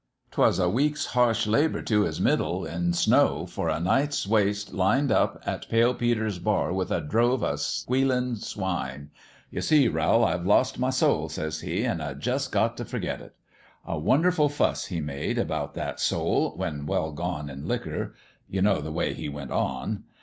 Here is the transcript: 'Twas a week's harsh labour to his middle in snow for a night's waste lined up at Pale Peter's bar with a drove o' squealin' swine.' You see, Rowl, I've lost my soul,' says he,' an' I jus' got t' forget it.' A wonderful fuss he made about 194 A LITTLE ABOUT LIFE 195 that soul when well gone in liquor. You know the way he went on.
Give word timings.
'Twas 0.31 0.57
a 0.57 0.67
week's 0.67 1.05
harsh 1.13 1.45
labour 1.45 1.79
to 1.79 2.01
his 2.05 2.19
middle 2.19 2.65
in 2.65 2.91
snow 2.91 3.45
for 3.45 3.69
a 3.69 3.79
night's 3.79 4.25
waste 4.25 4.73
lined 4.73 5.11
up 5.11 5.39
at 5.45 5.69
Pale 5.69 5.93
Peter's 5.93 6.39
bar 6.39 6.73
with 6.73 6.89
a 6.89 7.01
drove 7.01 7.43
o' 7.43 7.55
squealin' 7.55 8.35
swine.' 8.35 9.11
You 9.51 9.61
see, 9.61 9.87
Rowl, 9.87 10.25
I've 10.25 10.43
lost 10.43 10.79
my 10.79 10.89
soul,' 10.89 11.29
says 11.29 11.59
he,' 11.61 11.83
an' 11.85 12.01
I 12.01 12.15
jus' 12.15 12.47
got 12.47 12.77
t' 12.77 12.83
forget 12.83 13.21
it.' 13.21 13.35
A 13.85 13.99
wonderful 13.99 14.49
fuss 14.49 14.85
he 14.85 15.01
made 15.01 15.37
about 15.37 15.75
194 15.77 15.77
A 15.77 16.19
LITTLE 16.23 16.45
ABOUT 16.47 16.55
LIFE 16.57 16.57
195 16.57 16.57
that 16.57 16.57
soul 16.57 16.57
when 16.57 16.85
well 16.87 17.11
gone 17.11 17.47
in 17.51 17.67
liquor. 17.67 18.15
You 18.49 18.63
know 18.63 18.81
the 18.81 18.91
way 18.91 19.13
he 19.13 19.29
went 19.29 19.51
on. 19.51 20.05